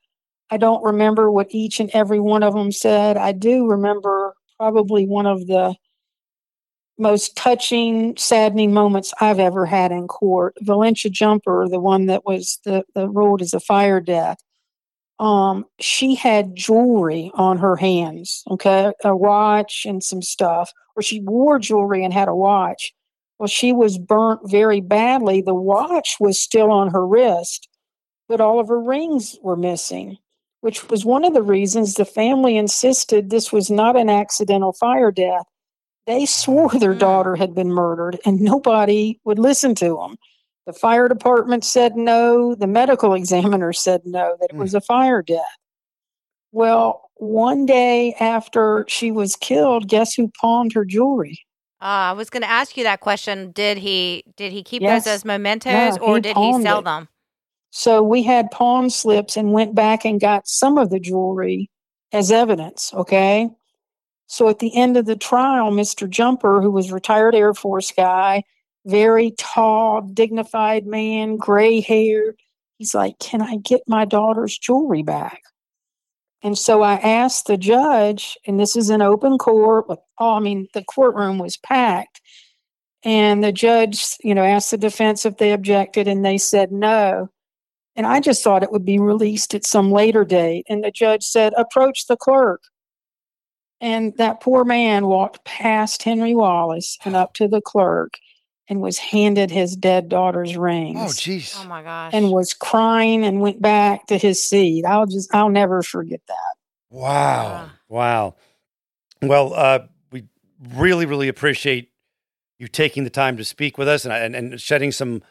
[0.50, 3.16] I don't remember what each and every one of them said.
[3.18, 5.76] I do remember probably one of the
[6.98, 10.54] most touching, saddening moments I've ever had in court.
[10.60, 14.38] Valencia Jumper, the one that was the, the ruled as a fire death,
[15.20, 21.20] um, she had jewelry on her hands, okay, a watch and some stuff, or she
[21.22, 22.92] wore jewelry and had a watch.
[23.38, 25.42] Well, she was burnt very badly.
[25.42, 27.68] The watch was still on her wrist,
[28.28, 30.18] but all of her rings were missing,
[30.60, 35.10] which was one of the reasons the family insisted this was not an accidental fire
[35.10, 35.44] death.
[36.06, 36.98] They swore their Mm.
[37.00, 40.16] daughter had been murdered, and nobody would listen to them.
[40.66, 42.54] The fire department said no.
[42.54, 44.60] The medical examiner said no, that it Mm.
[44.60, 45.56] was a fire death.
[46.52, 51.40] Well, one day after she was killed, guess who pawned her jewelry?
[51.82, 53.50] Uh, I was going to ask you that question.
[53.50, 55.04] Did he did he keep Yes.
[55.04, 56.84] those as mementos or he did he sell it.
[56.84, 57.08] them?
[57.70, 61.68] So we had pawn slips and went back and got some of the jewelry
[62.12, 62.94] as evidence.
[62.94, 63.48] Okay.
[64.28, 66.08] So at the end of the trial, Mr.
[66.08, 68.44] Jumper, who was retired Air Force guy,
[68.86, 72.34] very tall, dignified man, gray hair,
[72.78, 75.42] he's like, Can I get my daughter's jewelry back?
[76.42, 79.86] And so I asked the judge, and this is an open court.
[80.18, 82.20] Oh, I mean, the courtroom was packed.
[83.04, 87.28] And the judge, you know, asked the defense if they objected, and they said no.
[87.94, 90.66] And I just thought it would be released at some later date.
[90.68, 92.62] And the judge said, approach the clerk.
[93.80, 98.14] And that poor man walked past Henry Wallace and up to the clerk
[98.68, 101.54] and was handed his dead daughter's rings Oh, jeez.
[101.58, 102.12] Oh my gosh.
[102.14, 104.84] and was crying and went back to his seat.
[104.84, 106.54] I'll just, I'll never forget that.
[106.90, 107.70] Wow.
[107.88, 108.36] Wow.
[109.20, 110.24] Well, uh, we
[110.74, 111.90] really, really appreciate
[112.58, 115.22] you taking the time to speak with us and, and, and shedding some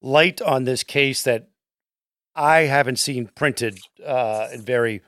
[0.00, 1.48] light on this case that
[2.34, 5.02] I haven't seen printed uh, in very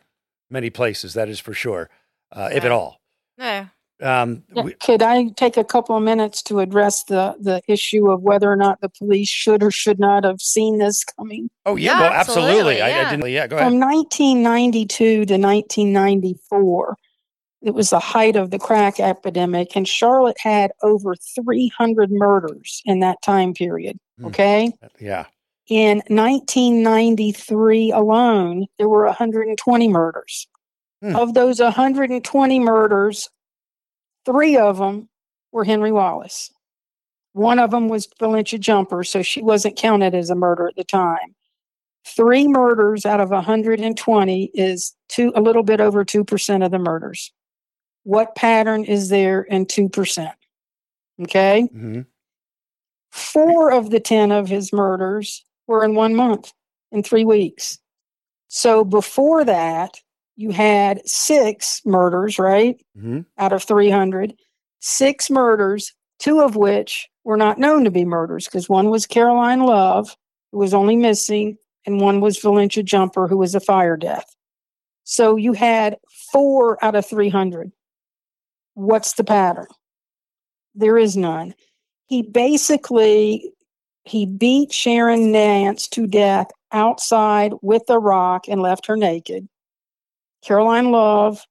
[0.51, 1.15] many places.
[1.15, 1.89] That is for sure,
[2.31, 3.01] uh, if at all.
[3.39, 3.69] no.
[4.03, 8.23] Um, we, Could I take a couple of minutes to address the, the issue of
[8.23, 11.49] whether or not the police should or should not have seen this coming?
[11.65, 12.51] oh yeah, Yeah, well, absolutely.
[12.51, 13.11] absolutely, I, I yeah.
[13.11, 13.31] didn't.
[13.31, 13.69] Yeah, go ahead.
[13.71, 16.97] From 1992 to 1994,
[17.63, 23.01] it was the height of the crack epidemic, and Charlotte had over 300 murders in
[23.01, 23.99] that time period.
[24.19, 24.27] Hmm.
[24.27, 24.73] Okay.
[25.01, 25.25] yeah.
[25.69, 30.47] In 1993 alone, there were 120 murders.
[31.01, 31.17] Hmm.
[31.17, 33.31] Of those 120 murders,
[34.25, 35.09] three of them
[35.53, 36.51] were Henry Wallace.
[37.33, 40.85] One of them was Valencia Jumper, so she wasn't counted as a murder at the
[40.85, 41.35] time.
[42.07, 47.33] Three murders out of 120 is two, a little bit over 2% of the murders.
[48.05, 50.33] What pattern is there in 2%?
[51.23, 51.63] Okay.
[51.73, 52.01] hmm
[53.11, 56.53] Four of the 10 of his murders were in one month,
[56.91, 57.79] in three weeks.
[58.49, 60.01] So before that,
[60.37, 62.81] you had six murders, right?
[62.99, 64.35] hmm Out of 300,
[64.81, 69.61] six murders, two of which were not known to be murders because one was Caroline
[69.61, 70.17] Love,
[70.53, 71.57] who was only missing,
[71.87, 74.35] and one was Valencia Jumper, who was a fire death.
[75.05, 75.99] So you had
[76.33, 77.71] four out of 300.
[78.75, 79.67] What's the pattern?
[80.75, 81.55] There is none.
[82.07, 83.53] He basically
[84.05, 89.49] he beat Sharon Nance to death outside with a rock and left her naked.
[90.45, 91.45] Caroline Love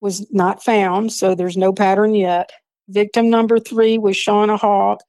[0.00, 2.50] was not found, so there's no pattern yet.
[2.88, 5.00] Victim number three was Shawna Hawk.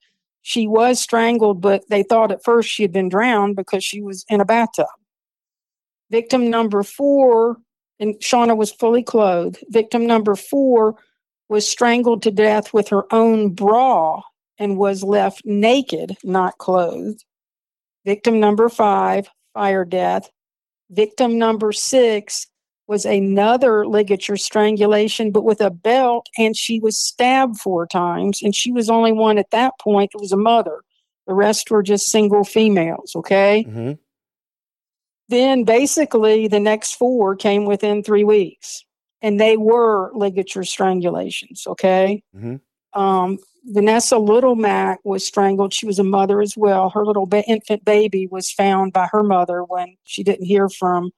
[0.42, 4.24] She was strangled, but they thought at first she had been drowned because she was
[4.28, 4.86] in a bathtub.
[6.10, 7.58] Victim number four,
[8.00, 9.62] and Shawna was fully clothed.
[9.68, 10.96] Victim number four
[11.48, 14.22] was strangled to death with her own bra
[14.58, 17.24] and was left naked, not clothed.
[18.04, 20.30] Victim number five, fire death.
[20.90, 22.46] Victim number six
[22.88, 28.40] was another ligature strangulation, but with a belt, and she was stabbed four times.
[28.42, 30.80] And she was only one at that point that was a mother.
[31.26, 33.66] The rest were just single females, okay?
[33.68, 33.92] Mm-hmm.
[35.28, 38.82] Then basically the next four came within three weeks,
[39.20, 42.22] and they were ligature strangulations, okay?
[42.34, 42.98] Mm-hmm.
[42.98, 45.74] Um, Vanessa Little Mack was strangled.
[45.74, 46.88] She was a mother as well.
[46.88, 51.10] Her little ba- infant baby was found by her mother when she didn't hear from,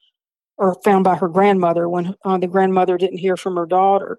[0.61, 4.19] or found by her grandmother when uh, the grandmother didn't hear from her daughter.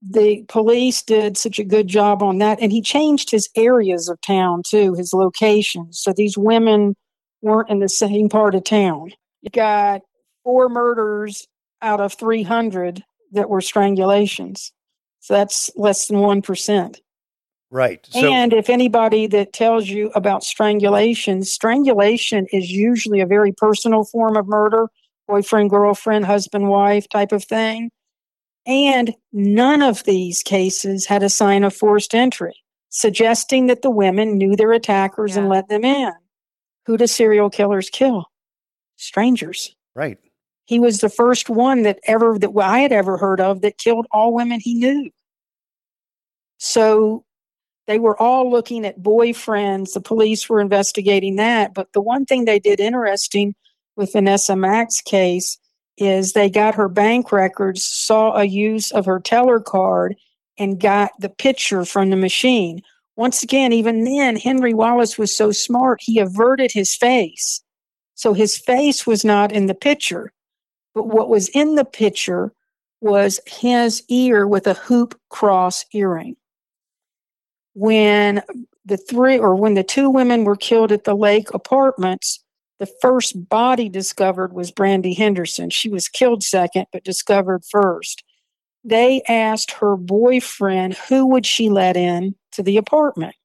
[0.00, 4.20] The police did such a good job on that, and he changed his areas of
[4.22, 6.00] town too, his locations.
[6.00, 6.96] So these women
[7.42, 9.12] weren't in the same part of town.
[9.42, 10.00] You got
[10.42, 11.46] four murders
[11.82, 14.72] out of 300 that were strangulations.
[15.20, 16.96] So that's less than 1%.
[17.70, 18.06] Right.
[18.10, 24.04] So, and if anybody that tells you about strangulation, strangulation is usually a very personal
[24.04, 24.88] form of murder
[25.28, 27.90] boyfriend, girlfriend, husband, wife type of thing.
[28.66, 32.54] And none of these cases had a sign of forced entry,
[32.90, 36.12] suggesting that the women knew their attackers and let them in.
[36.86, 38.26] Who do serial killers kill?
[38.96, 39.74] Strangers.
[39.94, 40.18] right.
[40.66, 44.06] He was the first one that ever that I had ever heard of that killed
[44.12, 45.10] all women he knew.
[46.58, 47.24] So
[47.88, 49.92] they were all looking at boyfriends.
[49.92, 51.74] The police were investigating that.
[51.74, 53.54] But the one thing they did interesting
[53.96, 55.58] with Vanessa Mack's case
[55.98, 60.16] is they got her bank records, saw a use of her teller card,
[60.58, 62.80] and got the picture from the machine.
[63.16, 67.62] Once again, even then, Henry Wallace was so smart, he averted his face.
[68.14, 70.32] So his face was not in the picture.
[70.94, 72.52] But what was in the picture
[73.00, 76.36] was his ear with a hoop cross earring.
[77.74, 78.42] When
[78.84, 82.41] the three or when the two women were killed at the lake apartments,
[82.82, 85.70] the first body discovered was Brandy Henderson.
[85.70, 88.24] She was killed second, but discovered first.
[88.82, 93.36] They asked her boyfriend who would she let in to the apartment.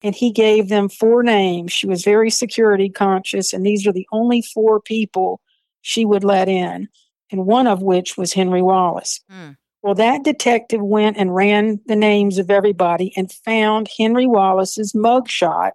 [0.00, 1.72] And he gave them four names.
[1.72, 5.40] She was very security conscious, and these are the only four people
[5.80, 6.88] she would let in,
[7.32, 9.18] and one of which was Henry Wallace.
[9.28, 9.50] Hmm.
[9.82, 15.72] Well, that detective went and ran the names of everybody and found Henry Wallace's mugshot,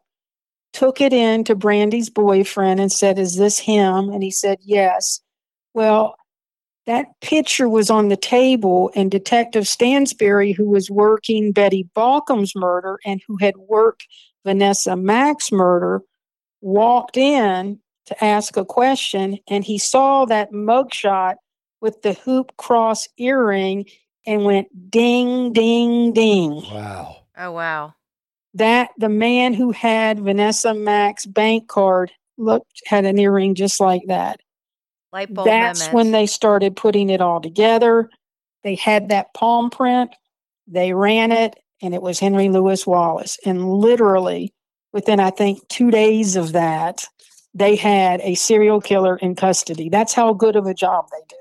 [0.78, 4.09] took it in to Brandy's boyfriend and said, Is this him?
[4.09, 5.21] And he said, Yes.
[5.73, 6.15] Well,
[6.86, 12.99] that picture was on the table, and Detective Stansberry, who was working Betty Baucom's murder
[13.03, 14.07] and who had worked
[14.45, 16.03] Vanessa Mack's murder,
[16.61, 21.36] walked in to ask a question, and he saw that mugshot
[21.82, 23.86] with the hoop cross earring
[24.28, 26.51] and went ding, ding, ding.
[26.71, 27.17] Wow.
[27.36, 27.95] Oh wow.
[28.53, 34.03] That the man who had Vanessa Mack's bank card looked had an earring just like
[34.07, 34.39] that.
[35.13, 35.93] Light bulb That's moment.
[35.93, 38.09] when they started putting it all together.
[38.63, 40.13] They had that palm print,
[40.67, 43.37] they ran it, and it was Henry Louis Wallace.
[43.45, 44.53] And literally
[44.91, 47.05] within, I think, two days of that,
[47.53, 49.89] they had a serial killer in custody.
[49.89, 51.39] That's how good of a job they did.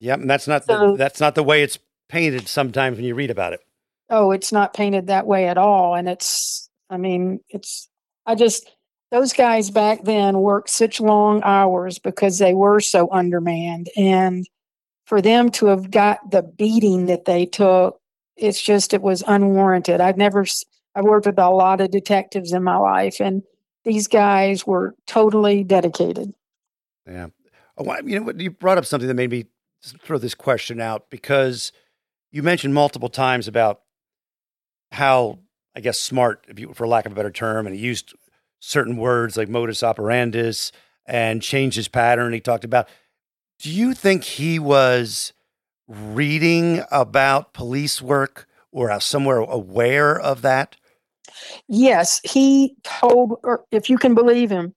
[0.00, 0.20] Yep.
[0.20, 1.78] And that's not So- the, that's not the way it's
[2.08, 3.60] painted sometimes when you read about it.
[4.10, 5.94] Oh, it's not painted that way at all.
[5.94, 7.88] And it's, I mean, it's,
[8.26, 8.70] I just,
[9.10, 13.88] those guys back then worked such long hours because they were so undermanned.
[13.96, 14.46] And
[15.06, 18.00] for them to have got the beating that they took,
[18.36, 20.00] it's just, it was unwarranted.
[20.00, 20.44] I've never,
[20.94, 23.42] I've worked with a lot of detectives in my life, and
[23.84, 26.32] these guys were totally dedicated.
[27.06, 27.28] Yeah.
[27.76, 28.32] Oh, You know?
[28.36, 29.46] You brought up something that made me
[30.02, 31.72] throw this question out because
[32.30, 33.80] you mentioned multiple times about
[34.92, 35.38] how,
[35.74, 38.14] I guess, smart, for lack of a better term, and he used
[38.60, 40.72] certain words like modus operandus
[41.06, 42.32] and changed his pattern.
[42.32, 42.88] He talked about.
[43.60, 45.32] Do you think he was
[45.88, 50.76] reading about police work or somewhere aware of that?
[51.66, 54.74] Yes, he told, or if you can believe him,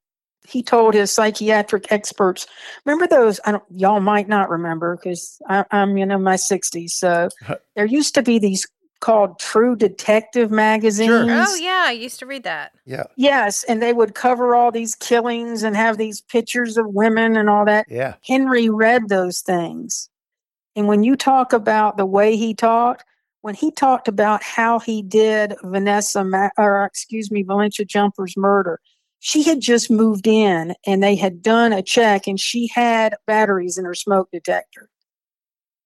[0.48, 2.48] he told his psychiatric experts.
[2.86, 3.40] Remember those?
[3.46, 3.64] I don't.
[3.76, 6.90] Y'all might not remember because I'm you know my 60s.
[6.90, 7.30] So
[7.76, 8.68] there used to be these
[9.02, 11.12] called True Detective magazines.
[11.12, 12.72] Oh yeah, I used to read that.
[12.86, 13.04] Yeah.
[13.18, 17.50] Yes, and they would cover all these killings and have these pictures of women and
[17.50, 17.86] all that.
[17.90, 18.16] Yeah.
[18.26, 20.10] Henry read those things.
[20.76, 23.04] And when you talk about the way he talked,
[23.42, 28.80] when he talked about how he did Vanessa, Ma- or excuse me, Valencia Jumper's murder,
[29.20, 33.78] she had just moved in and they had done a check and she had batteries
[33.78, 34.90] in her smoke detector.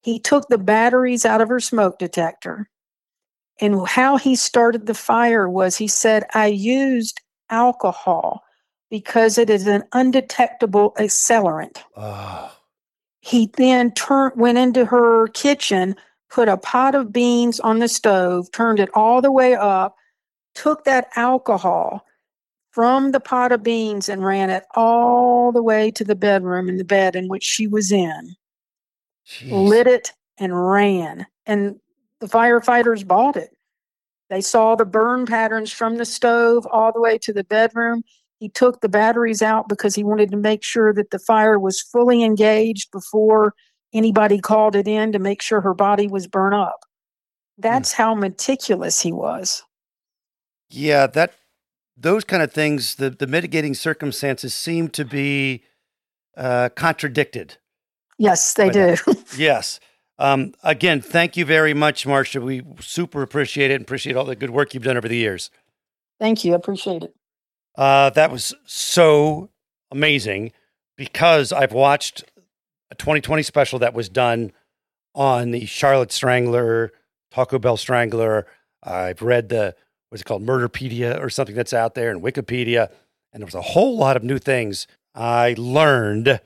[0.03, 2.70] He took the batteries out of her smoke detector.
[3.62, 8.43] And how he started the fire was he said, I used alcohol
[8.89, 11.84] because it is an undetectable accelerant.
[11.95, 12.51] Oh.
[13.22, 15.95] He then turned went into her kitchen,
[16.30, 19.95] put a pot of beans on the stove, turned it all the way up,
[20.53, 22.06] took that alcohol
[22.72, 26.78] from the pot of beans and ran it all the way to the bedroom in
[26.78, 28.36] the bed in which she was in.
[29.26, 29.49] Jeez.
[29.51, 31.26] Lit it and ran.
[31.45, 31.80] And
[32.26, 33.55] the firefighters bought it.
[34.30, 38.03] They saw the burn patterns from the stove all the way to the bedroom.
[38.39, 41.82] He took the batteries out because he wanted to make sure that the fire was
[41.82, 43.53] fully engaged before
[43.93, 46.80] anybody called it in to make sure her body was burned up.
[47.57, 49.63] That's how meticulous he was.
[50.69, 51.36] Yeah, that
[51.95, 55.63] those kind of things, the the mitigating circumstances seem to be
[56.36, 57.57] uh, contradicted.
[58.17, 58.95] Yes, they do.
[59.38, 59.80] Yes.
[60.18, 62.41] Um, again, thank you very much, Marsha.
[62.41, 65.49] We super appreciate it and appreciate all the good work you've done over the years.
[66.20, 66.53] Thank you.
[66.53, 67.13] I appreciate it.
[67.78, 69.49] Uh, that was so
[69.91, 70.53] amazing
[70.95, 72.24] because I've watched
[72.91, 74.53] a 20/20 special that was done
[75.13, 76.91] on the Charlotte Strangler,
[77.32, 78.47] Taco Bell Strangler.
[78.84, 79.76] I've read the
[80.09, 82.89] what's it called, Murderpedia or something that's out there, and Wikipedia,
[83.34, 86.39] and there was a whole lot of new things I learned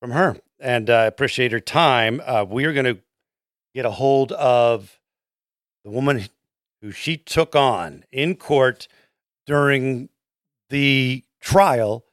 [0.00, 2.22] from her, and I appreciate her time.
[2.24, 2.98] Uh, we are going to
[3.74, 5.00] get a hold of
[5.84, 6.28] the woman
[6.80, 8.86] who she took on in court
[9.46, 10.08] during
[10.70, 12.04] the trial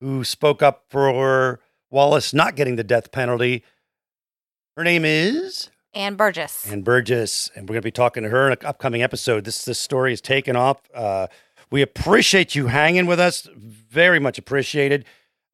[0.00, 3.62] who spoke up for Wallace not getting the death penalty.
[4.76, 6.70] Her name is Ann Burgess.
[6.70, 9.44] Ann Burgess, and we're going to be talking to her in an upcoming episode.
[9.44, 10.80] This this story is taken off.
[10.94, 11.26] Uh,
[11.70, 13.48] we appreciate you hanging with us.
[13.54, 15.04] Very much appreciated.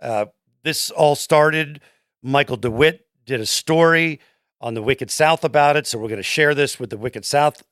[0.00, 0.26] Uh,
[0.62, 1.80] this all started.
[2.24, 4.18] Michael DeWitt did a story
[4.58, 7.26] on the Wicked South about it, so we're going to share this with the Wicked
[7.26, 7.62] South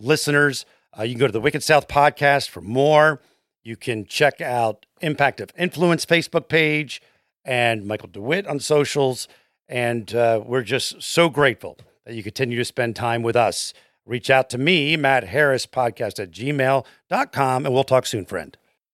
[0.00, 0.66] listeners.
[0.98, 3.22] Uh, you can go to the Wicked South podcast for more.
[3.62, 7.00] You can check out Impact of Influence Facebook page
[7.44, 9.28] and Michael DeWitt on socials.
[9.68, 13.72] And uh, we're just so grateful that you continue to spend time with us.
[14.04, 18.56] Reach out to me, Matt Harris, podcast at gmail.com, and we'll talk soon, friend.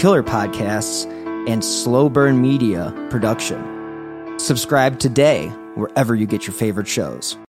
[0.00, 1.06] killer podcasts,
[1.46, 4.38] and slow burn media production.
[4.38, 7.36] Subscribe today wherever you get your favorite shows.